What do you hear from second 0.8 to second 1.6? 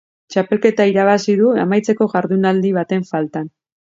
irabazi du